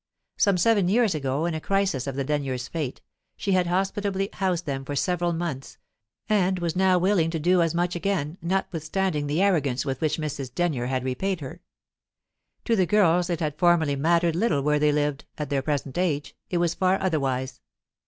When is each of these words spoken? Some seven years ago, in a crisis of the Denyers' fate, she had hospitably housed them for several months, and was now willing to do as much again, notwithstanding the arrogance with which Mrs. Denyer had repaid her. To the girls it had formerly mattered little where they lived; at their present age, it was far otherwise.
Some 0.35 0.57
seven 0.57 0.87
years 0.87 1.13
ago, 1.13 1.45
in 1.45 1.53
a 1.53 1.61
crisis 1.61 2.07
of 2.07 2.15
the 2.15 2.23
Denyers' 2.23 2.67
fate, 2.67 3.01
she 3.37 3.51
had 3.51 3.67
hospitably 3.67 4.29
housed 4.33 4.65
them 4.65 4.83
for 4.83 4.95
several 4.95 5.31
months, 5.31 5.77
and 6.27 6.57
was 6.57 6.75
now 6.75 6.97
willing 6.97 7.29
to 7.29 7.39
do 7.39 7.61
as 7.61 7.75
much 7.75 7.95
again, 7.95 8.39
notwithstanding 8.41 9.27
the 9.27 9.43
arrogance 9.43 9.85
with 9.85 10.01
which 10.01 10.17
Mrs. 10.17 10.55
Denyer 10.55 10.87
had 10.87 11.03
repaid 11.03 11.39
her. 11.41 11.61
To 12.65 12.75
the 12.75 12.87
girls 12.87 13.29
it 13.29 13.41
had 13.41 13.59
formerly 13.59 13.95
mattered 13.95 14.35
little 14.35 14.63
where 14.63 14.79
they 14.79 14.91
lived; 14.91 15.25
at 15.37 15.51
their 15.51 15.61
present 15.61 15.95
age, 15.99 16.35
it 16.49 16.57
was 16.57 16.73
far 16.73 16.99
otherwise. 16.99 17.61